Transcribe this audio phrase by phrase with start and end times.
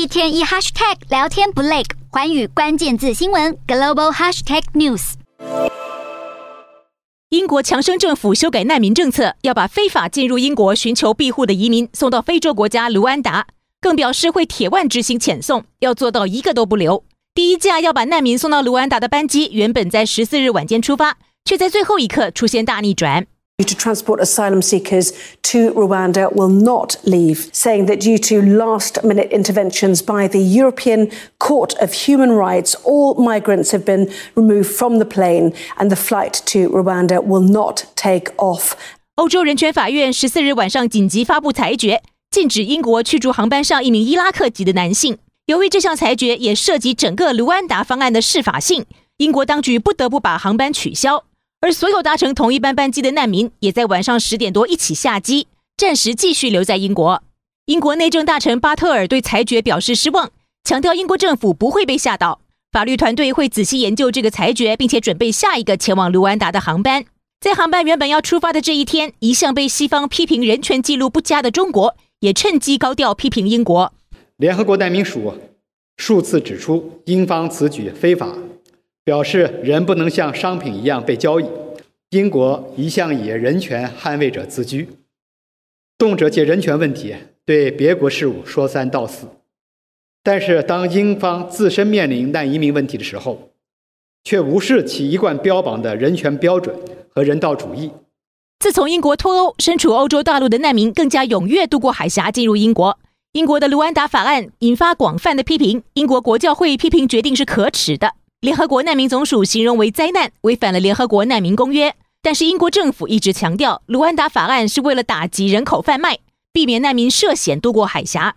[0.00, 5.12] 一天一 hashtag 聊天不累，环宇关键字新闻 global hashtag news。
[7.28, 13.46] 英国强生政府修改难民政策，要把非法进入英国寻求庇护的移民送到非洲国家卢安达，
[13.78, 17.04] 更表示会铁腕执行遣送，要做到一个都不留。
[17.34, 23.26] 第一架要把难民送到卢安达的班机，原本在十四日晚间出发，却在最后一刻出现大逆转。
[23.59, 25.13] To transport asylum seekers
[25.43, 31.09] to Rwanda will not leave, saying that due to last minute interventions by the European
[31.39, 36.41] Court of Human Rights, all migrants have been removed from the plane and the flight
[36.47, 38.73] to Rwanda will not take off.
[39.15, 45.17] 欧洲人权法院十四日晚上紧急发布裁决，禁止英国驱逐航班上一名伊拉克籍的男性。
[45.45, 48.85] 由于这项裁决也涉及整个卢安达方案的适法性，
[49.17, 51.23] 英国当局不得不把航班取消。
[51.62, 55.46] 而所有搭乘同一班班机的难民，也在晚上十点多一起下机，
[55.76, 57.22] 暂时继续留在英国。
[57.66, 60.30] 英国内政大臣巴特尔对裁决表示失望，
[60.64, 62.40] 强调英国政府不会被吓倒，
[62.72, 67.04] 法律团队会仔细研究这个裁决，并且准备下一个前往卢安达的航班。
[67.38, 73.92] 在航班原本要出发的这一天，一向被西方批评人权记录不佳的中国，也趁机高调批评英国。
[74.38, 75.34] 联合国难民署
[75.98, 78.34] 数次指出，英方此举非法。
[79.04, 81.46] 表示人不能像商品一样被交易。
[82.10, 84.88] 英国一向以人权捍卫者自居，
[85.96, 89.28] 动辄借人权问题对别国事务说三道四。
[90.22, 93.52] 但是当英方自身面临难移民问题的时候，
[94.24, 96.76] 却无视其一贯标榜的人权标准
[97.08, 97.92] 和人道主义。
[98.58, 102.98] 自从英国脱欧，身处欧洲大陆的难民更加踊跃渡过海峡进入英国。
[103.32, 108.14] 英国的卢安达法案引发广泛的批评，英国国教会批评决定是可耻的。
[108.40, 111.94] 联合国难民总署形容为灾难，违反了联合国难民公约。
[112.22, 118.36] 但是英国政府一直强调，卢安达法案是为了打击人口贩卖，避免难民涉险渡过海峡。